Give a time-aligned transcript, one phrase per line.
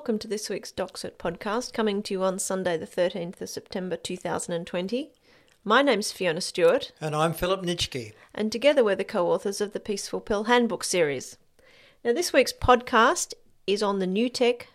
[0.00, 3.96] Welcome to this week's DocCert podcast, coming to you on Sunday, the 13th of September
[3.96, 5.12] 2020.
[5.62, 6.90] My name's Fiona Stewart.
[7.02, 8.14] And I'm Philip Nitschke.
[8.34, 11.36] And together we're the co authors of the Peaceful Pill Handbook series.
[12.02, 13.34] Now, this week's podcast
[13.66, 14.68] is on the New Tech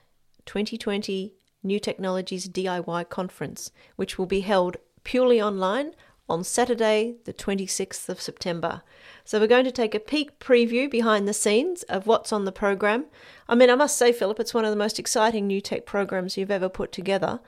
[0.45, 5.95] 2020 New Technologies DIY Conference, which will be held purely online
[6.27, 8.81] on Saturday, the 26th of September.
[9.23, 12.51] So, we're going to take a peek preview behind the scenes of what's on the
[12.51, 13.05] program.
[13.47, 16.37] I mean, I must say, Philip, it's one of the most exciting new tech programs
[16.37, 17.39] you've ever put together.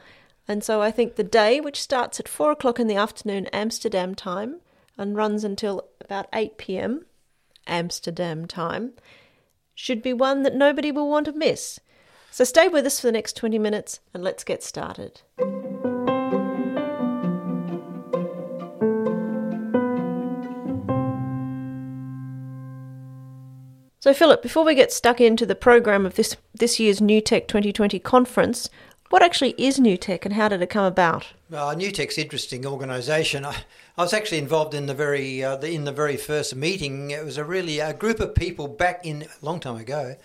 [0.48, 4.16] And so, I think the day, which starts at 4 o'clock in the afternoon Amsterdam
[4.16, 4.62] time
[4.98, 7.06] and runs until about 8 pm
[7.66, 8.94] Amsterdam time,
[9.76, 11.80] should be one that nobody will want to miss.
[12.32, 15.22] So, stay with us for the next 20 minutes and let's get started.
[24.08, 27.46] So, Philip, before we get stuck into the program of this, this year's New Tech
[27.46, 28.70] 2020 conference,
[29.10, 31.34] what actually is New Tech and how did it come about?
[31.52, 33.44] Uh, New Tech's interesting organisation.
[33.44, 33.66] I,
[33.98, 37.12] I, was actually involved in the very uh, the, in the very first meeting.
[37.12, 40.16] It was a really a group of people back in a long time ago,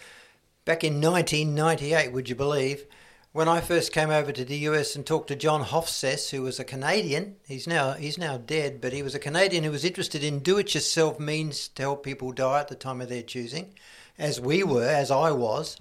[0.65, 2.13] back in 1998.
[2.13, 2.87] Would you believe?
[3.33, 6.61] When I first came over to the US and talked to John Hofsess, who was
[6.61, 10.23] a Canadian, he's now he's now dead, but he was a Canadian who was interested
[10.23, 13.73] in do-it-yourself means to help people die at the time of their choosing,
[14.19, 15.79] as we were, as I was.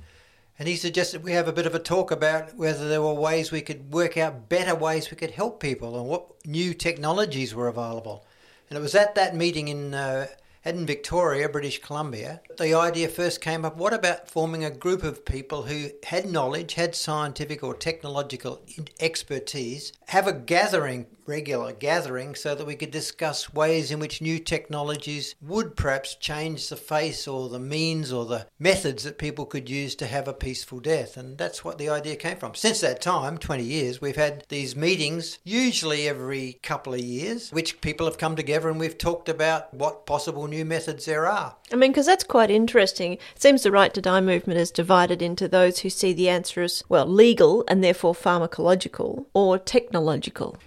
[0.57, 3.51] And he suggested we have a bit of a talk about whether there were ways
[3.51, 7.67] we could work out better ways we could help people and what new technologies were
[7.67, 8.25] available.
[8.69, 10.27] And it was at that meeting in uh,
[10.63, 15.25] in Victoria, British Columbia, the idea first came up what about forming a group of
[15.25, 18.61] people who had knowledge, had scientific or technological
[18.99, 24.37] expertise, have a gathering, regular gathering, so that we could discuss ways in which new
[24.37, 29.69] technologies would perhaps change the face or the means or the methods that people could
[29.69, 31.15] use to have a peaceful death.
[31.15, 32.55] And that's what the idea came from.
[32.55, 37.79] Since that time, 20 years, we've had these meetings, usually every couple of years, which
[37.79, 41.55] people have come together and we've talked about what possible new methods there are.
[41.71, 43.13] I mean, because that's quite interesting.
[43.13, 46.63] It seems the right to die movement is divided into those who see the answer
[46.63, 50.00] as, well, legal and therefore pharmacological or technological.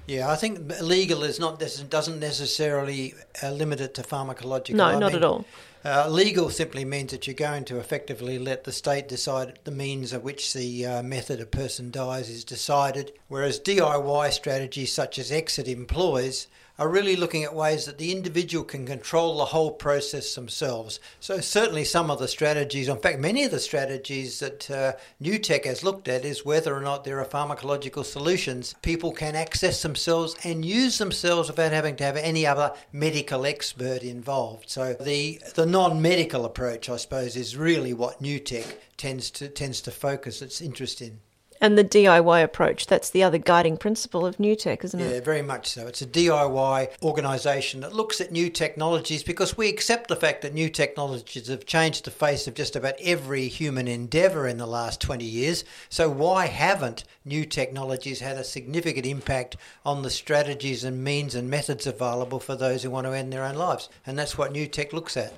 [0.06, 4.74] Yeah, I think legal is not doesn't necessarily uh, limit it to pharmacological.
[4.74, 5.44] No, I not mean, at all.
[5.84, 10.14] Uh, legal simply means that you're going to effectively let the state decide the means
[10.14, 15.30] of which the uh, method a person dies is decided, whereas DIY strategies such as
[15.30, 16.46] exit employs
[16.78, 20.98] are really looking at ways that the individual can control the whole process themselves.
[21.20, 25.38] So, certainly, some of the strategies, in fact, many of the strategies that uh, New
[25.38, 29.82] Tech has looked at is whether or not there are pharmacological solutions people can access
[29.82, 34.68] themselves and use themselves without having to have any other medical expert involved.
[34.68, 39.48] So, the, the non medical approach, I suppose, is really what New Tech tends to,
[39.48, 41.20] tends to focus its interest in.
[41.60, 45.14] And the DIY approach, that's the other guiding principle of New Tech, isn't it?
[45.14, 45.86] Yeah, very much so.
[45.86, 50.52] It's a DIY organisation that looks at new technologies because we accept the fact that
[50.52, 55.00] new technologies have changed the face of just about every human endeavour in the last
[55.00, 55.64] 20 years.
[55.88, 61.48] So, why haven't new technologies had a significant impact on the strategies and means and
[61.48, 63.88] methods available for those who want to end their own lives?
[64.06, 65.32] And that's what New Tech looks at.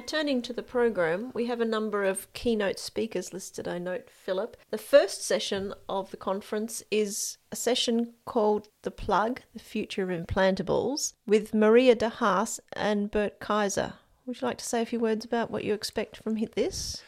[0.00, 3.68] Now, turning to the program, we have a number of keynote speakers listed.
[3.68, 4.56] I note Philip.
[4.70, 10.08] The first session of the conference is a session called The Plug, The Future of
[10.08, 13.92] Implantables, with Maria de Haas and Bert Keizer.
[14.24, 17.02] Would you like to say a few words about what you expect from this?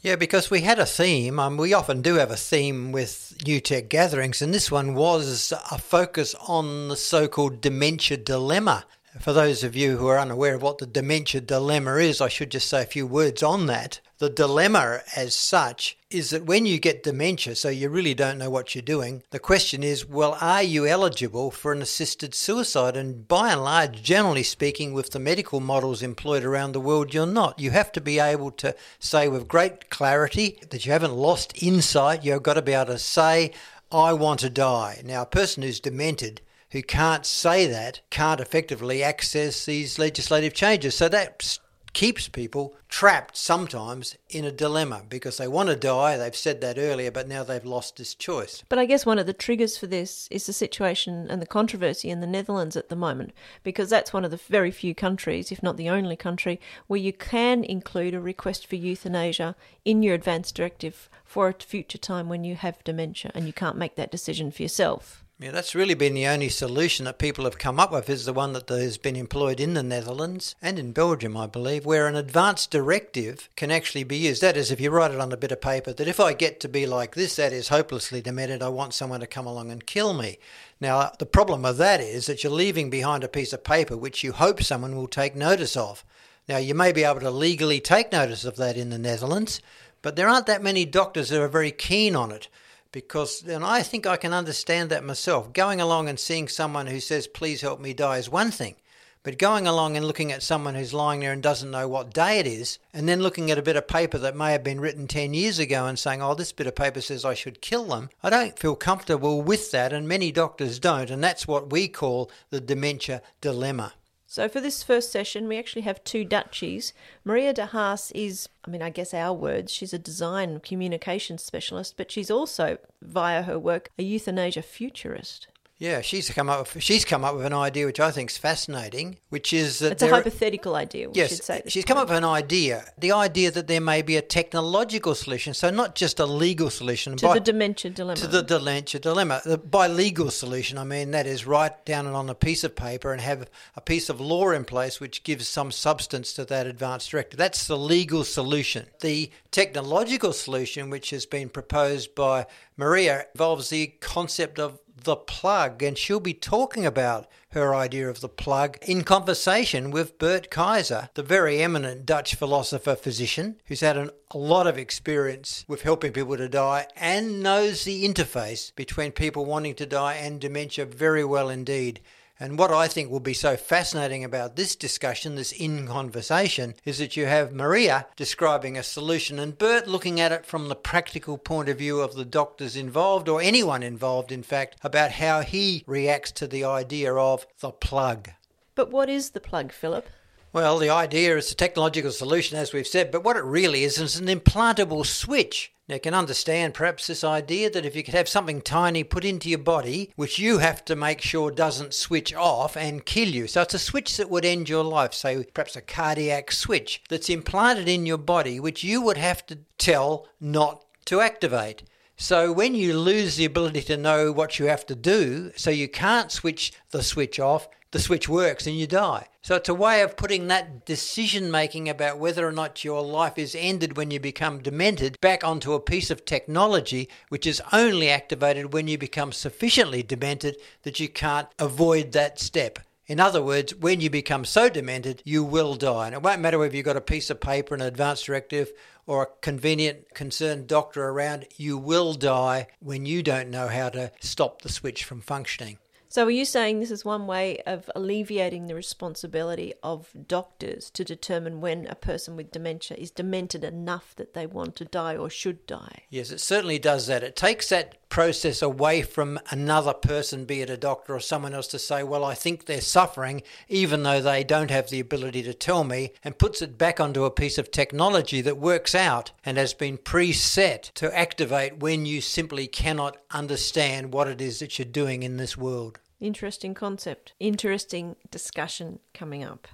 [0.00, 1.38] Yeah, because we had a theme.
[1.38, 5.52] Um, we often do have a theme with New Tech gatherings, and this one was
[5.70, 8.86] a focus on the so called dementia dilemma.
[9.20, 12.50] For those of you who are unaware of what the dementia dilemma is, I should
[12.50, 14.00] just say a few words on that.
[14.18, 18.48] The dilemma, as such, is that when you get dementia, so you really don't know
[18.48, 22.96] what you're doing, the question is, well, are you eligible for an assisted suicide?
[22.96, 27.26] And by and large, generally speaking, with the medical models employed around the world, you're
[27.26, 27.58] not.
[27.58, 32.24] You have to be able to say with great clarity that you haven't lost insight.
[32.24, 33.52] You've got to be able to say,
[33.90, 35.02] I want to die.
[35.04, 40.94] Now, a person who's demented who can't say that can't effectively access these legislative changes.
[40.94, 41.58] So that
[41.92, 46.16] keeps people trapped sometimes in a dilemma because they want to die.
[46.16, 48.62] They've said that earlier, but now they've lost this choice.
[48.68, 52.10] But I guess one of the triggers for this is the situation and the controversy
[52.10, 53.32] in the Netherlands at the moment,
[53.62, 57.12] because that's one of the very few countries, if not the only country, where you
[57.12, 62.44] can include a request for euthanasia in your advance directive for a future time when
[62.44, 65.24] you have dementia and you can't make that decision for yourself.
[65.40, 68.32] Yeah, that's really been the only solution that people have come up with is the
[68.32, 72.16] one that has been employed in the Netherlands and in Belgium, I believe, where an
[72.16, 74.42] advanced directive can actually be used.
[74.42, 76.58] That is, if you write it on a bit of paper, that if I get
[76.58, 79.86] to be like this, that is hopelessly demented, I want someone to come along and
[79.86, 80.38] kill me.
[80.80, 84.24] Now, the problem of that is that you're leaving behind a piece of paper which
[84.24, 86.04] you hope someone will take notice of.
[86.48, 89.60] Now, you may be able to legally take notice of that in the Netherlands,
[90.02, 92.48] but there aren't that many doctors that are very keen on it
[92.92, 95.52] because and I think I can understand that myself.
[95.52, 98.76] Going along and seeing someone who says, please help me die is one thing.
[99.24, 102.38] But going along and looking at someone who's lying there and doesn't know what day
[102.38, 105.06] it is, and then looking at a bit of paper that may have been written
[105.06, 108.10] 10 years ago and saying, oh, this bit of paper says I should kill them,
[108.22, 111.10] I don't feel comfortable with that, and many doctors don't.
[111.10, 113.92] And that's what we call the dementia dilemma.
[114.30, 116.92] So, for this first session, we actually have two duchies.
[117.24, 121.96] Maria de Haas is, I mean, I guess our words, she's a design communications specialist,
[121.96, 125.48] but she's also, via her work, a euthanasia futurist.
[125.78, 126.74] Yeah, she's come up.
[126.74, 129.92] With, she's come up with an idea which I think is fascinating, which is that
[129.92, 131.08] it's a hypothetical idea.
[131.12, 132.84] yes, she's come up with an idea.
[132.98, 137.16] The idea that there may be a technological solution, so not just a legal solution
[137.18, 138.20] to by, the dementia dilemma.
[138.20, 139.40] To the dementia dilemma.
[139.70, 143.20] By legal solution, I mean that is write down on a piece of paper and
[143.20, 147.38] have a piece of law in place which gives some substance to that advanced directive.
[147.38, 148.86] That's the legal solution.
[149.00, 152.46] The technological solution, which has been proposed by
[152.76, 158.20] Maria, involves the concept of the plug, and she'll be talking about her idea of
[158.20, 163.96] the plug in conversation with Bert Keizer, the very eminent Dutch philosopher physician who's had
[163.96, 169.12] an, a lot of experience with helping people to die and knows the interface between
[169.12, 172.00] people wanting to die and dementia very well indeed.
[172.40, 176.98] And what I think will be so fascinating about this discussion, this in conversation, is
[176.98, 181.36] that you have Maria describing a solution and Bert looking at it from the practical
[181.36, 185.82] point of view of the doctors involved, or anyone involved, in fact, about how he
[185.86, 188.30] reacts to the idea of the plug.
[188.76, 190.06] But what is the plug, Philip?
[190.52, 193.98] Well, the idea is a technological solution, as we've said, but what it really is
[193.98, 195.72] is an implantable switch.
[195.88, 199.24] Now, you can understand perhaps this idea that if you could have something tiny put
[199.24, 203.46] into your body, which you have to make sure doesn't switch off and kill you.
[203.46, 207.30] So it's a switch that would end your life, say perhaps a cardiac switch that's
[207.30, 211.84] implanted in your body, which you would have to tell not to activate.
[212.18, 215.88] So when you lose the ability to know what you have to do, so you
[215.88, 219.26] can't switch the switch off, the switch works and you die.
[219.42, 223.38] So it's a way of putting that decision making about whether or not your life
[223.38, 228.10] is ended when you become demented back onto a piece of technology which is only
[228.10, 232.78] activated when you become sufficiently demented that you can't avoid that step.
[233.06, 236.06] In other words, when you become so demented, you will die.
[236.06, 238.70] And it won't matter whether you've got a piece of paper, an advance directive,
[239.06, 244.12] or a convenient, concerned doctor around, you will die when you don't know how to
[244.20, 245.78] stop the switch from functioning.
[246.10, 251.04] So, are you saying this is one way of alleviating the responsibility of doctors to
[251.04, 255.28] determine when a person with dementia is demented enough that they want to die or
[255.28, 256.04] should die?
[256.08, 257.22] Yes, it certainly does that.
[257.22, 261.66] It takes that process away from another person, be it a doctor or someone else,
[261.68, 265.52] to say, Well, I think they're suffering, even though they don't have the ability to
[265.52, 269.58] tell me, and puts it back onto a piece of technology that works out and
[269.58, 274.86] has been preset to activate when you simply cannot understand what it is that you're
[274.86, 275.98] doing in this world.
[276.20, 277.34] Interesting concept.
[277.38, 279.68] Interesting discussion coming up.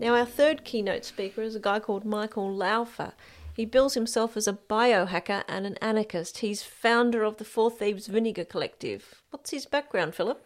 [0.00, 3.12] Now, our third keynote speaker is a guy called Michael Laufer.
[3.54, 6.38] He bills himself as a biohacker and an anarchist.
[6.38, 9.22] He's founder of the Four Thieves Vinegar Collective.
[9.30, 10.44] What's his background, Philip?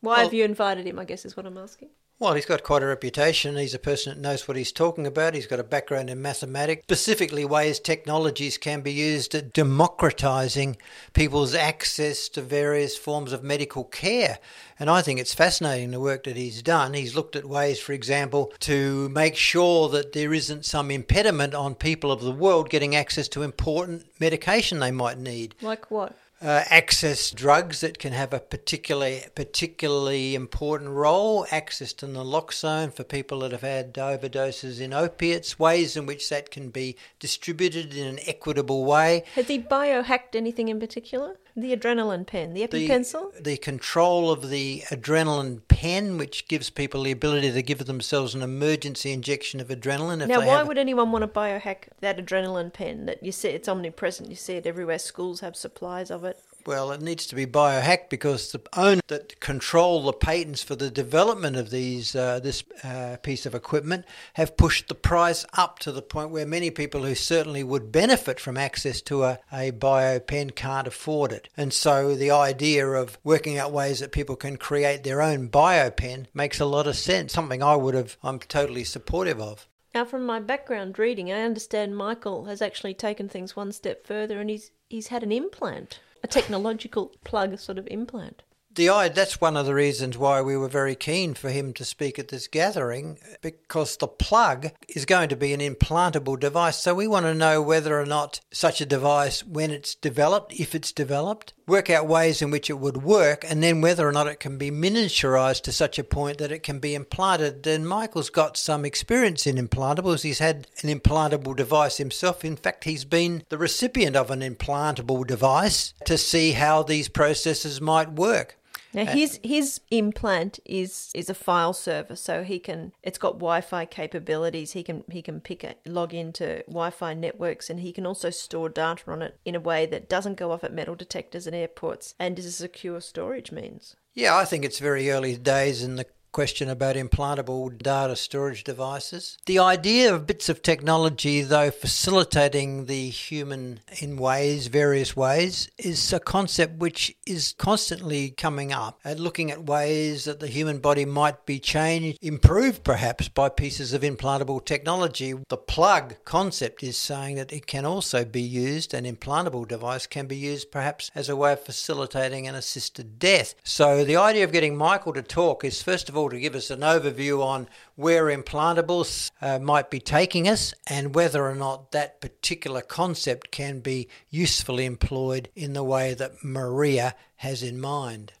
[0.00, 1.90] Why well, have you invited him, I guess is what I'm asking.
[2.24, 3.54] Well, he's got quite a reputation.
[3.58, 5.34] He's a person that knows what he's talking about.
[5.34, 10.78] He's got a background in mathematics, specifically ways technologies can be used at democratizing
[11.12, 14.38] people's access to various forms of medical care.
[14.80, 16.94] And I think it's fascinating the work that he's done.
[16.94, 21.74] He's looked at ways, for example, to make sure that there isn't some impediment on
[21.74, 25.56] people of the world getting access to important medication they might need.
[25.60, 26.16] Like what?
[26.42, 33.04] Uh, access drugs that can have a particularly particularly important role, access to naloxone for
[33.04, 38.06] people that have had overdoses in opiates, ways in which that can be distributed in
[38.06, 39.24] an equitable way.
[39.34, 41.36] Has he biohacked anything in particular?
[41.56, 43.36] The adrenaline pen, the EpiPencil?
[43.36, 48.34] The, the control of the adrenaline pen which gives people the ability to give themselves
[48.34, 50.20] an emergency injection of adrenaline.
[50.20, 53.68] If Now, why would anyone want to biohack that adrenaline pen that you see it's
[53.68, 54.28] omnipresent?
[54.30, 54.98] You see it everywhere.
[54.98, 56.38] Schools have supplies of it.
[56.66, 60.90] Well, it needs to be biohacked because the owners that control the patents for the
[60.90, 65.92] development of these uh, this uh, piece of equipment have pushed the price up to
[65.92, 70.54] the point where many people who certainly would benefit from access to a, a biopen
[70.54, 71.50] can't afford it.
[71.56, 76.26] And so the idea of working out ways that people can create their own biopen
[76.32, 77.32] makes a lot of sense.
[77.32, 79.68] Something I would have I'm totally supportive of.
[79.94, 84.40] Now, from my background reading, I understand Michael has actually taken things one step further,
[84.40, 88.42] and he's he's had an implant, a technological plug sort of implant.
[88.74, 92.18] The that's one of the reasons why we were very keen for him to speak
[92.18, 96.78] at this gathering because the plug is going to be an implantable device.
[96.78, 100.74] So we want to know whether or not such a device when it's developed if
[100.74, 104.26] it's developed work out ways in which it would work and then whether or not
[104.26, 107.66] it can be miniaturized to such a point that it can be implanted.
[107.66, 110.22] And michael's got some experience in implantables.
[110.22, 112.44] He's had an implantable device himself.
[112.44, 117.80] In fact he's been the recipient of an implantable device to see how these processes
[117.80, 118.56] might work
[118.94, 123.34] Now uh, his his implant is is a file server, so he can it's got
[123.34, 124.72] Wi-Fi capabilities.
[124.72, 128.68] He can he can pick it, log into Wi-Fi networks, and he can also store
[128.68, 132.14] data on it in a way that doesn't go off at metal detectors and airports,
[132.18, 133.96] and is a secure storage means.
[134.14, 139.38] Yeah, I think it's very early days in the question about implantable data storage devices.
[139.46, 146.12] The idea of bits of technology, though, facilitating the human in ways, various ways, is
[146.12, 151.04] a concept which is constantly coming up and looking at ways that the human body
[151.04, 155.34] might be changed, improved perhaps by pieces of implantable technology.
[155.48, 160.26] The plug concept is saying that it can also be used, an implantable device can
[160.26, 163.54] be used perhaps as a way of facilitating an assisted death.
[163.62, 166.70] So the idea of getting Michael to talk is first of all to give us
[166.70, 172.20] an overview on where implantables uh, might be taking us and whether or not that
[172.20, 178.32] particular concept can be usefully employed in the way that Maria has in mind.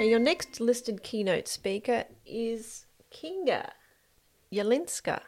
[0.00, 3.70] Now your next listed keynote speaker is Kinga
[4.52, 5.20] Jelinska.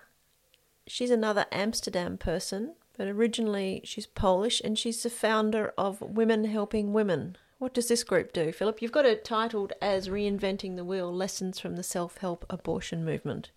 [0.86, 6.92] She's another Amsterdam person, but originally she's Polish and she's the founder of Women Helping
[6.92, 7.36] Women.
[7.58, 8.82] What does this group do, Philip?
[8.82, 13.50] You've got it titled as Reinventing the Wheel Lessons from the Self Help Abortion Movement.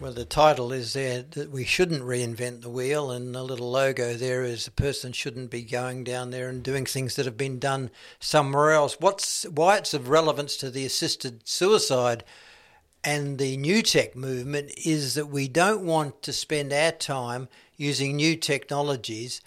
[0.00, 4.14] Well, the title is there that we shouldn't reinvent the wheel, and the little logo
[4.14, 7.58] there is a person shouldn't be going down there and doing things that have been
[7.58, 8.96] done somewhere else.
[8.98, 12.24] What's why it's of relevance to the assisted suicide
[13.04, 18.16] and the new tech movement is that we don't want to spend our time using
[18.16, 19.40] new technologies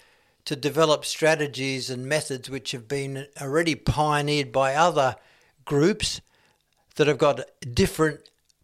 [0.44, 5.16] to develop strategies and methods which have been already pioneered by other
[5.64, 6.20] groups
[6.94, 8.20] that have got a different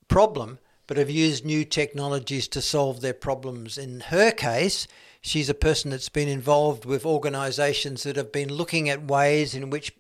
[0.09, 3.79] problem but have used new technologies to solve their problems.
[3.79, 4.87] In her case,
[5.21, 9.71] she's a person that's been involved with organizations that have been looking at ways in
[9.71, 9.93] which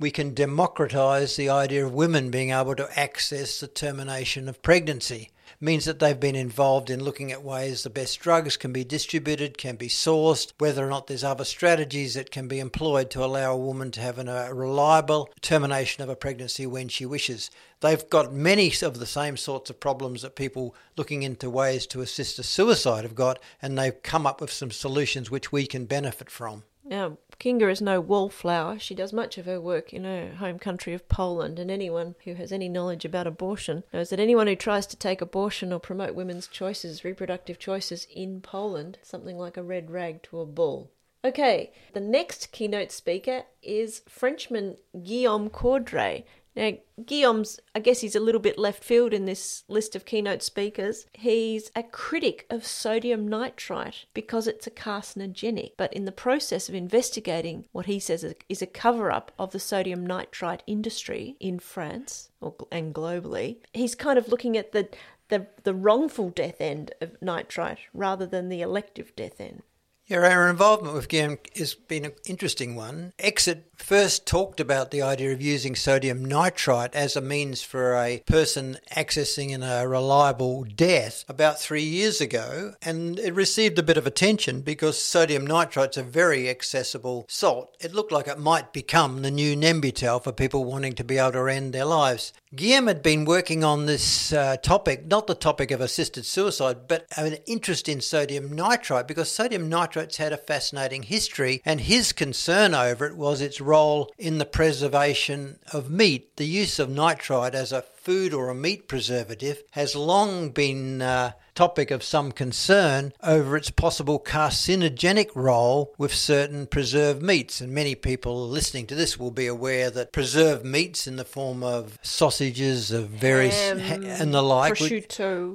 [0.00, 5.30] we can democratize the idea of women being able to access the termination of pregnancy.
[5.60, 9.58] Means that they've been involved in looking at ways the best drugs can be distributed,
[9.58, 13.54] can be sourced, whether or not there's other strategies that can be employed to allow
[13.54, 17.50] a woman to have a reliable termination of a pregnancy when she wishes.
[17.80, 22.02] They've got many of the same sorts of problems that people looking into ways to
[22.02, 25.86] assist a suicide have got, and they've come up with some solutions which we can
[25.86, 26.62] benefit from.
[26.84, 28.78] Now, Kinga is no wallflower.
[28.80, 32.34] She does much of her work in her home country of Poland, and anyone who
[32.34, 36.16] has any knowledge about abortion knows that anyone who tries to take abortion or promote
[36.16, 40.90] women's choices, reproductive choices in Poland, something like a red rag to a bull.
[41.24, 46.24] Okay, the next keynote speaker is Frenchman Guillaume Coudray.
[46.58, 46.72] Now,
[47.06, 51.06] Guillaume's, I guess he's a little bit left field in this list of keynote speakers.
[51.12, 55.74] He's a critic of sodium nitrite because it's a carcinogenic.
[55.76, 59.60] But in the process of investigating what he says is a cover up of the
[59.60, 64.88] sodium nitrite industry in France or, and globally, he's kind of looking at the,
[65.28, 69.62] the, the wrongful death end of nitrite rather than the elective death end.
[70.08, 73.12] Yeah, our involvement with GAM has been an interesting one.
[73.18, 78.22] Exit first talked about the idea of using sodium nitrite as a means for a
[78.24, 83.98] person accessing in a reliable death about three years ago, and it received a bit
[83.98, 87.76] of attention because sodium nitrite's a very accessible salt.
[87.78, 91.32] It looked like it might become the new Nembutal for people wanting to be able
[91.32, 92.32] to end their lives.
[92.54, 97.04] Guillaume had been working on this uh, topic, not the topic of assisted suicide, but
[97.14, 102.74] an interest in sodium nitrite because sodium nitrite's had a fascinating history, and his concern
[102.74, 106.36] over it was its role in the preservation of meat.
[106.38, 111.30] The use of nitrite as a food or a meat preservative has long been uh,
[111.54, 117.60] topic of some concern over its possible carcinogenic role with certain preserved meats.
[117.60, 121.62] And many people listening to this will be aware that preserved meats in the form
[121.62, 124.80] of sausages of various Ham, and the like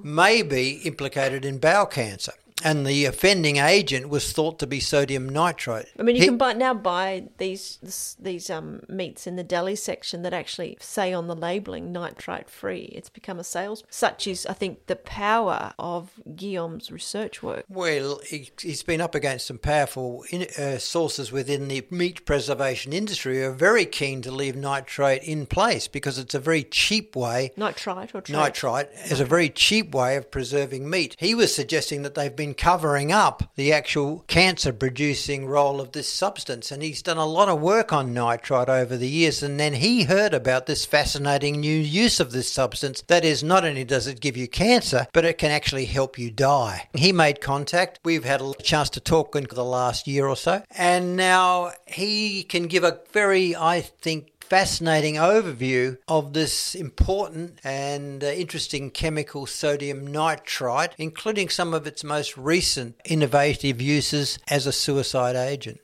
[0.03, 2.33] may be implicated in bowel cancer
[2.63, 5.87] and the offending agent was thought to be sodium nitrite.
[5.99, 9.75] I mean, you He- can buy now buy these these um meats in the deli
[9.75, 12.91] section that actually say on the labelling nitrite free.
[12.95, 13.83] It's become a sales.
[13.89, 17.65] Such is, I think, the power of Guillaume's research work.
[17.69, 22.93] Well, he, he's been up against some powerful in, uh, sources within the meat preservation
[22.93, 27.15] industry who are very keen to leave nitrate in place because it's a very cheap
[27.15, 27.51] way.
[27.57, 28.29] Nitrite or trite.
[28.29, 31.15] Nitrite is a very cheap way of preserving meat.
[31.19, 36.11] He was suggesting that they've been covering up the actual cancer producing role of this
[36.11, 39.43] substance, and he's done a lot of work on nitrite over the years.
[39.43, 43.01] And then he heard about this fascinating new use of this substance.
[43.07, 46.31] That is, not only does it give you cancer, but it can actually help you
[46.31, 46.89] die.
[46.93, 47.99] He made contact.
[48.03, 52.43] We've had a chance to talk in the last year or so, and now he
[52.43, 59.45] can give a very, I think, fascinating overview of this important and uh, interesting chemical
[59.45, 65.79] sodium nitrite, including some of its most recent innovative uses as a suicide agent.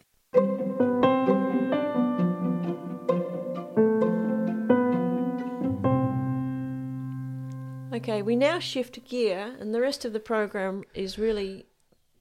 [7.94, 11.66] Okay, we now shift gear, and the rest of the program is really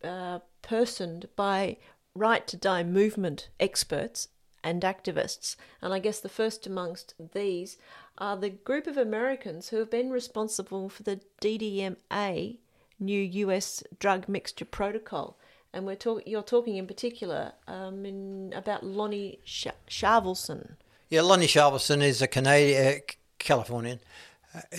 [0.02, 1.76] uh, personed by
[2.14, 4.28] right to die movement experts
[4.62, 5.56] and activists.
[5.80, 7.76] And I guess the first amongst these
[8.18, 12.58] are the group of Americans who have been responsible for the DDMA,
[12.98, 15.38] new US drug mixture protocol.
[15.72, 20.76] And we're talk- you're talking in particular um, in, about Lonny Sh- Shavelson.
[21.10, 24.00] Yeah, Lonny Shavelson is a Canadian, uh, Californian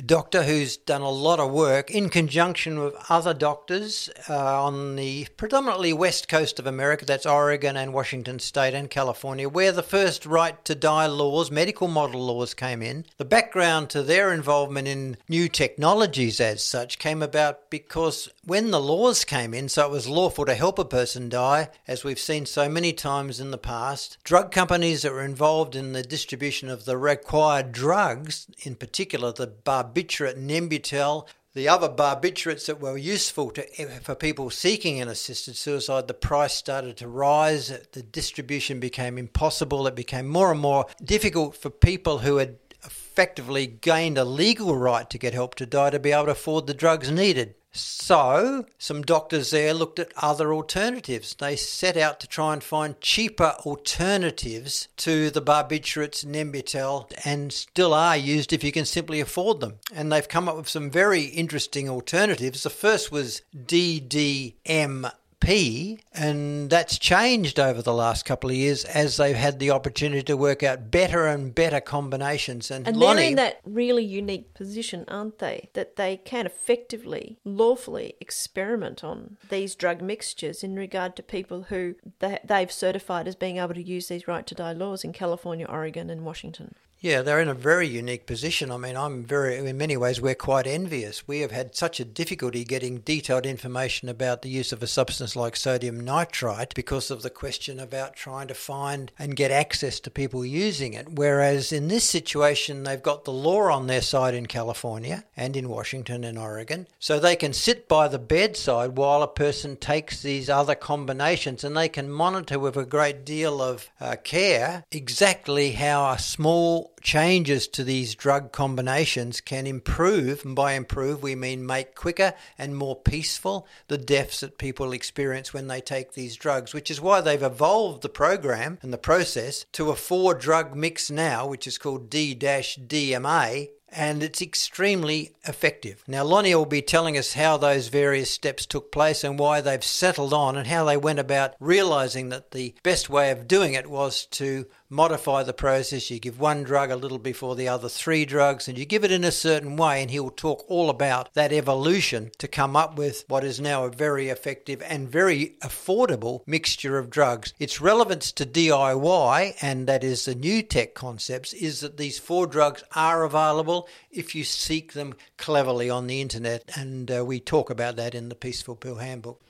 [0.06, 5.28] doctor who's done a lot of work in conjunction with other doctors uh, on the
[5.38, 10.26] predominantly west coast of America, that's Oregon and Washington State and California, where the first
[10.26, 13.06] right to die laws, medical model laws came in.
[13.18, 18.82] The background to their involvement in new technologies as such came about because when the
[18.82, 22.46] laws came in, so it was lawful to help a person die, as we've seen
[22.46, 26.86] so many times in the past, drug companies that were involved in the distribution of
[26.86, 33.64] the required drugs, in particular the barbiturate Nembutal, the other barbiturates that were useful to,
[34.02, 37.70] for people seeking an assisted suicide, the price started to rise.
[37.92, 39.88] The distribution became impossible.
[39.88, 45.10] It became more and more difficult for people who had effectively gained a legal right
[45.10, 47.56] to get help to die to be able to afford the drugs needed.
[47.72, 51.36] So, some doctors there looked at other alternatives.
[51.36, 57.54] They set out to try and find cheaper alternatives to the barbiturates, and Nembutal, and
[57.54, 59.80] still are used if you can simply afford them.
[59.94, 62.64] And they've come up with some very interesting alternatives.
[62.64, 69.18] The first was DDM P, and that's changed over the last couple of years as
[69.18, 72.70] they've had the opportunity to work out better and better combinations.
[72.70, 75.70] And, And Lonny, they're in that really unique position, aren't they?
[75.74, 81.96] That they can effectively, lawfully experiment on these drug mixtures in regard to people who
[82.20, 85.66] they, they've certified as being able to use these right to die laws in California,
[85.68, 86.76] Oregon, and Washington.
[87.02, 88.72] Yeah, they're in a very unique position.
[88.72, 91.26] I mean, I'm very, in many ways, we're quite envious.
[91.26, 95.34] We have had such a difficulty getting detailed information about the use of a substance
[95.34, 100.12] like sodium nitrite because of the question about trying to find and get access to
[100.12, 101.14] people using it.
[101.14, 105.70] Whereas in this situation, they've got the law on their side in California and in
[105.70, 106.86] Washington and Oregon.
[107.00, 111.78] So they can sit by the bedside while a person takes these other combinations and
[111.78, 117.68] they can monitor with a great deal of uh, care exactly how a small changes
[117.70, 122.96] to these drug combinations can improve, and by improve we mean make quicker and more
[122.96, 127.42] peaceful the deaths that people experience when they take these drugs, which is why they've
[127.42, 132.10] evolved the program and the process to a four drug mix now, which is called
[132.10, 136.04] D-DMA, and it's extremely effective.
[136.08, 139.84] Now, Lonny will be telling us how those various steps took place and why they've
[139.84, 143.90] settled on and how they went about realizing that the best way of doing it
[143.90, 146.10] was to modify the process.
[146.10, 149.12] You give one drug a little before the other three drugs, and you give it
[149.12, 153.24] in a certain way, and he'll talk all about that evolution to come up with
[153.28, 157.54] what is now a very effective and very affordable mixture of drugs.
[157.60, 162.48] Its relevance to DIY, and that is the new tech concepts, is that these four
[162.48, 163.79] drugs are available
[164.12, 168.30] if you seek them cleverly on the internet, and uh, we talk about that in
[168.30, 169.42] the Peaceful Pill Handbook.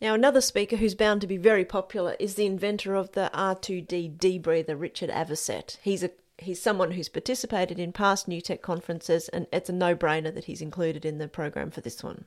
[0.00, 4.18] Now, another speaker who's bound to be very popular is the inventor of the R2D
[4.18, 5.78] debreather, Richard Avisette.
[5.82, 10.34] He's a he's someone who's participated in past New Tech conferences, and it's a no-brainer
[10.34, 12.26] that he's included in the program for this one.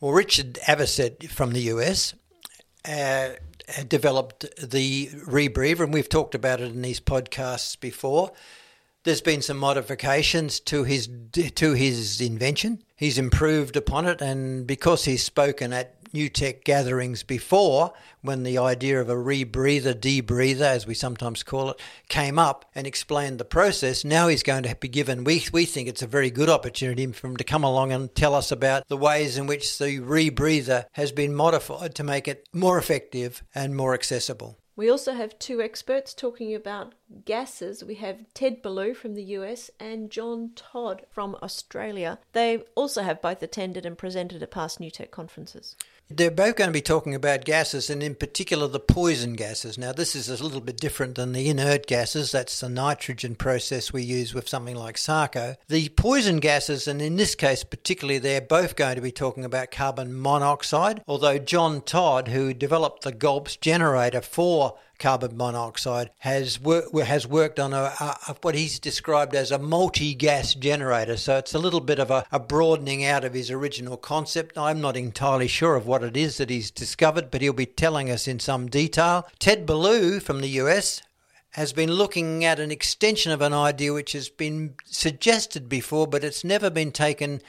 [0.00, 2.14] Well, Richard Avisette from the US
[2.84, 3.30] uh,
[3.88, 8.32] developed the rebreather, and we've talked about it in these podcasts before.
[9.04, 12.82] There's been some modifications to his to his invention.
[12.96, 18.56] He's improved upon it, and because he's spoken at new tech gatherings before when the
[18.56, 23.44] idea of a rebreather, debreather, as we sometimes call it, came up and explained the
[23.44, 24.04] process.
[24.04, 27.26] Now he's going to be given, we, we think it's a very good opportunity for
[27.26, 31.12] him to come along and tell us about the ways in which the rebreather has
[31.12, 34.56] been modified to make it more effective and more accessible.
[34.76, 37.84] We also have two experts talking about gases.
[37.84, 42.18] We have Ted Ballou from the US and John Todd from Australia.
[42.32, 45.76] They also have both attended and presented at past New Tech conferences.
[46.10, 49.78] They're both going to be talking about gases and, in particular, the poison gases.
[49.78, 52.30] Now, this is a little bit different than the inert gases.
[52.30, 55.56] That's the nitrogen process we use with something like Sarco.
[55.68, 59.70] The poison gases, and in this case particularly, they're both going to be talking about
[59.70, 61.02] carbon monoxide.
[61.08, 66.58] Although John Todd, who developed the GOLPS generator for carbon monoxide has
[67.04, 71.16] has worked on a, a, what he's described as a multi-gas generator.
[71.16, 74.56] So it's a little bit of a, a broadening out of his original concept.
[74.58, 78.10] I'm not entirely sure of what it is that he's discovered, but he'll be telling
[78.10, 79.26] us in some detail.
[79.38, 81.02] Ted Ballou from the US
[81.54, 86.24] has been looking at an extension of an idea which has been suggested before, but
[86.24, 87.40] it's never been taken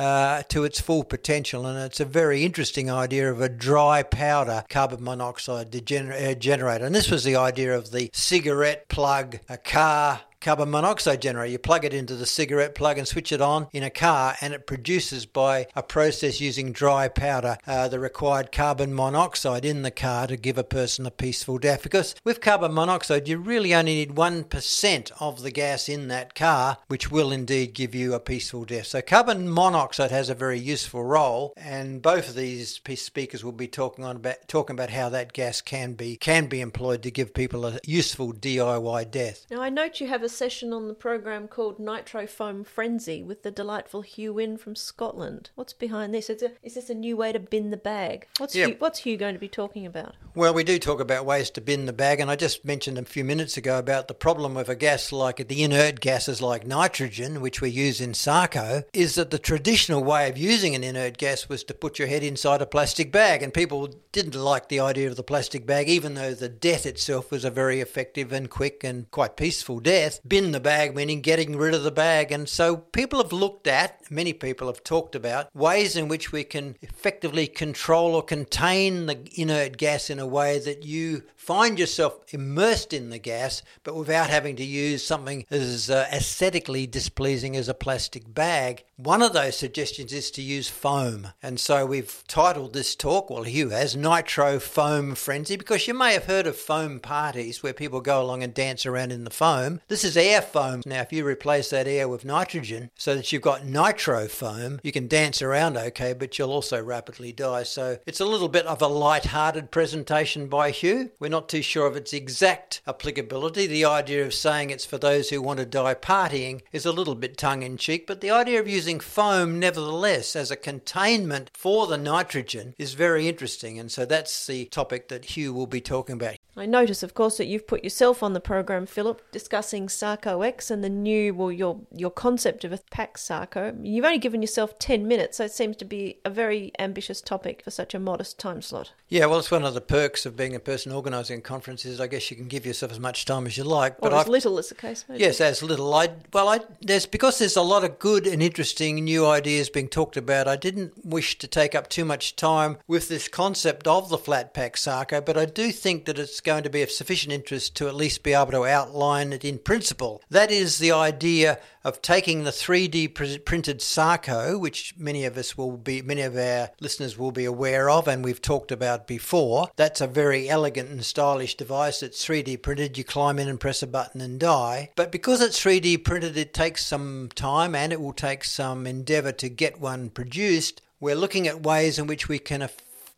[0.00, 1.66] uh, to its full potential.
[1.66, 6.86] And it's a very interesting idea of a dry powder carbon monoxide degener- uh, generator.
[6.86, 11.52] And this was the idea of the cigarette plug, a car carbon monoxide generator.
[11.52, 14.54] You plug it into the cigarette plug and switch it on in a car, and
[14.54, 19.90] it produces by a process using dry powder uh, the required carbon monoxide in the
[19.90, 21.82] car to give a person a peaceful death.
[21.82, 26.78] Because with carbon monoxide, you really only need 1% of the gas in that car,
[26.88, 28.86] which will indeed give you a peaceful death.
[28.86, 33.68] So, carbon monoxide has a very useful role, and both of these speakers will be
[33.68, 37.34] talking on about talking about how that gas can be can be employed to give
[37.34, 39.46] people a useful DIY death.
[39.50, 43.42] Now, I note you have a session on the program called Nitro Foam Frenzy with
[43.42, 45.50] the delightful Hugh Wynn from Scotland.
[45.54, 46.30] What's behind this?
[46.30, 48.26] Is, is this a new way to bin the bag?
[48.38, 48.66] What's, yeah.
[48.66, 50.14] Hugh, what's Hugh going to be talking about?
[50.34, 53.04] Well, we do talk about ways to bin the bag, and I just mentioned a
[53.04, 57.40] few minutes ago about the problem with a gas like the inert gases like nitrogen,
[57.40, 61.48] which we use in Sarco, is that the traditional way of using an inert gas
[61.48, 65.08] was to put your head inside a plastic bag, and people didn't like the idea
[65.08, 68.84] of the plastic bag, even though the death itself was a very effective and quick
[68.84, 72.32] and quite peaceful death bin the bag, meaning getting rid of the bag.
[72.32, 76.44] And so people have looked at, many people have talked about, ways in which we
[76.44, 82.18] can effectively control or contain the inert gas in a way that you find yourself
[82.32, 87.68] immersed in the gas, but without having to use something as uh, aesthetically displeasing as
[87.68, 88.84] a plastic bag.
[88.96, 91.28] One of those suggestions is to use foam.
[91.42, 96.12] And so we've titled this talk, well, Hugh has, Nitro Foam Frenzy, because you may
[96.12, 99.80] have heard of foam parties where people go along and dance around in the foam.
[99.88, 100.82] This is air foam.
[100.84, 104.92] Now, if you replace that air with nitrogen so that you've got nitro foam, you
[104.92, 107.62] can dance around okay, but you'll also rapidly die.
[107.64, 111.10] So it's a little bit of a light-hearted presentation by Hugh.
[111.20, 113.66] We're not too sure of its exact applicability.
[113.66, 117.14] The idea of saying it's for those who want to die partying is a little
[117.14, 121.86] bit tongue in cheek, but the idea of using foam, nevertheless, as a containment for
[121.86, 123.78] the nitrogen is very interesting.
[123.78, 126.36] And so that's the topic that Hugh will be talking about.
[126.56, 130.70] I notice, of course, that you've put yourself on the program, Philip, discussing Sarco X
[130.70, 133.74] and the new, well, your your concept of a pack Sarco.
[133.82, 137.62] You've only given yourself 10 minutes, so it seems to be a very ambitious topic
[137.62, 138.92] for such a modest time slot.
[139.08, 142.00] Yeah, well, it's one of the perks of being a person organising conferences.
[142.00, 144.00] I guess you can give yourself as much time as you like.
[144.00, 145.20] But or as I've, little as the case may be.
[145.20, 145.92] Yes, as little.
[145.94, 149.88] I Well, I, there's because there's a lot of good and interesting new ideas being
[149.88, 154.08] talked about, I didn't wish to take up too much time with this concept of
[154.08, 157.32] the flat pack Sarco, but I do think that it's going to be of sufficient
[157.32, 160.22] interest to at least be able to outline it in principle.
[160.30, 165.76] That is the idea of taking the 3D printed Sarco, which many of us will
[165.76, 169.70] be, many of our listeners will be aware of, and we've talked about before.
[169.76, 172.02] That's a very elegant and stylish device.
[172.02, 172.98] It's 3D printed.
[172.98, 174.90] You climb in and press a button and die.
[174.96, 179.32] But because it's 3D printed, it takes some time and it will take some endeavour
[179.32, 180.82] to get one produced.
[181.00, 182.68] We're looking at ways in which we can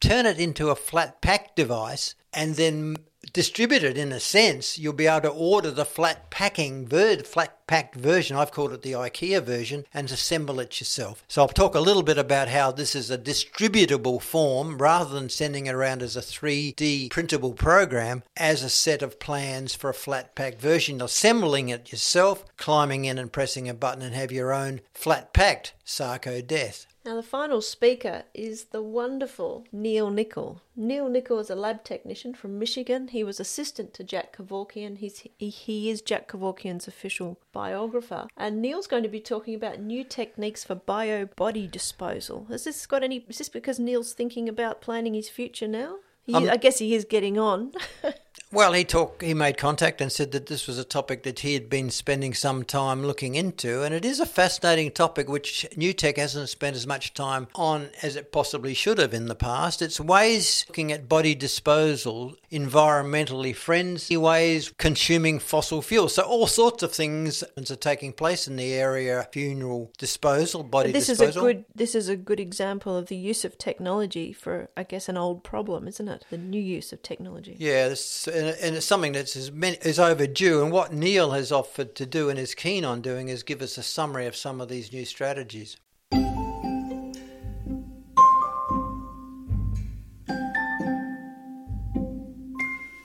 [0.00, 2.96] turn it into a flat pack device and then
[3.32, 4.78] distribute it in a sense.
[4.78, 8.36] You'll be able to order the flat packing, ver- flat packed version.
[8.36, 11.24] I've called it the IKEA version, and assemble it yourself.
[11.28, 15.28] So I'll talk a little bit about how this is a distributable form rather than
[15.28, 19.94] sending it around as a 3D printable program as a set of plans for a
[19.94, 21.00] flat pack version.
[21.00, 25.74] Assembling it yourself, climbing in and pressing a button and have your own flat packed
[25.84, 26.86] Sarco Death.
[27.04, 30.60] Now, the final speaker is the wonderful Neal Nicol.
[30.76, 33.08] Neal Nicol is a lab technician from Michigan.
[33.08, 34.98] He was assistant to Jack Kevorkian.
[34.98, 38.28] He's, he, he is Jack Kevorkian's official biographer.
[38.36, 42.46] And Neal's going to be talking about new techniques for bio body disposal.
[42.50, 43.24] Has this got any?
[43.28, 45.96] Is this because Neal's thinking about planning his future now?
[46.24, 47.72] He, Um, I guess he is getting on.
[48.52, 49.22] Well, he talked.
[49.22, 52.34] He made contact and said that this was a topic that he had been spending
[52.34, 56.76] some time looking into, and it is a fascinating topic which New Tech hasn't spent
[56.76, 59.80] as much time on as it possibly should have in the past.
[59.80, 66.14] It's ways looking at body disposal, environmentally friendly ways, consuming fossil fuels.
[66.14, 71.06] So all sorts of things are taking place in the area: funeral disposal, body this
[71.06, 71.28] disposal.
[71.28, 71.64] is a good.
[71.74, 75.42] This is a good example of the use of technology for, I guess, an old
[75.42, 76.26] problem, isn't it?
[76.28, 77.56] The new use of technology.
[77.58, 80.62] Yeah, this, and and it's something that's is, is overdue.
[80.62, 83.78] And what Neal has offered to do and is keen on doing is give us
[83.78, 85.76] a summary of some of these new strategies.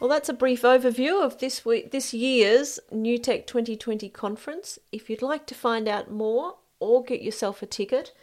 [0.07, 4.79] Well, that's a brief overview of this week, this year's New Tech 2020 conference.
[4.89, 8.13] If you'd like to find out more or get yourself a ticket,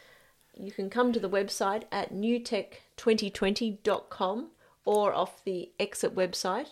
[0.55, 4.47] you can come to the website at newtech2020.com
[4.83, 6.69] or off the Exit website.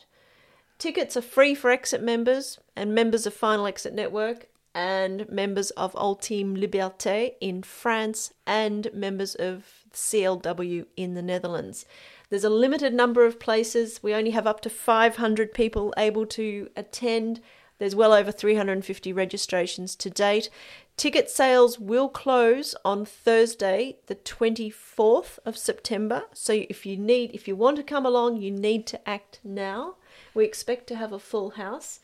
[0.78, 5.96] Tickets are free for Exit members and members of Final Exit Network and members of
[5.96, 11.86] Ultime Liberté in France and members of CLW in the Netherlands.
[12.30, 14.02] There's a limited number of places.
[14.02, 17.42] We only have up to 500 people able to attend.
[17.78, 20.50] There's well over 350 registrations to date.
[20.98, 26.24] Ticket sales will close on Thursday, the 24th of September.
[26.34, 29.96] So if you need if you want to come along, you need to act now.
[30.34, 32.00] We expect to have a full house.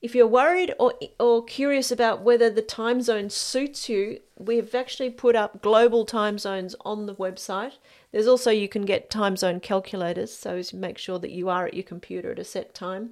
[0.00, 5.10] If you're worried or, or curious about whether the time zone suits you, we've actually
[5.10, 7.74] put up global time zones on the website.
[8.10, 11.74] There's also you can get time zone calculators, so make sure that you are at
[11.74, 13.10] your computer at a set time.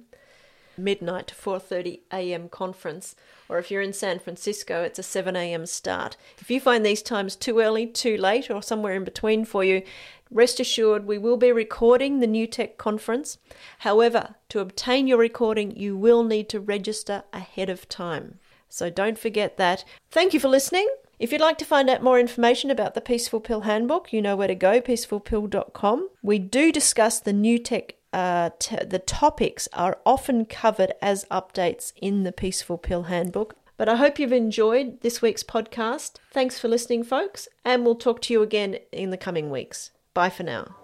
[0.77, 2.49] Midnight to 4:30 a.m.
[2.49, 3.15] conference,
[3.49, 5.65] or if you're in San Francisco, it's a 7 a.m.
[5.65, 6.17] start.
[6.39, 9.83] If you find these times too early, too late, or somewhere in between for you,
[10.29, 13.37] rest assured we will be recording the New Tech conference.
[13.79, 18.39] However, to obtain your recording, you will need to register ahead of time.
[18.69, 19.83] So don't forget that.
[20.09, 20.87] Thank you for listening.
[21.19, 24.35] If you'd like to find out more information about the Peaceful Pill Handbook, you know
[24.35, 26.09] where to go, peacefulpill.com.
[26.23, 27.95] We do discuss the new tech.
[28.13, 33.55] Uh, t- the topics are often covered as updates in the Peaceful Pill Handbook.
[33.77, 36.17] But I hope you've enjoyed this week's podcast.
[36.31, 39.91] Thanks for listening, folks, and we'll talk to you again in the coming weeks.
[40.13, 40.75] Bye for now.